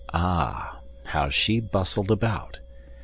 [0.15, 2.57] Ah, how she bustled about.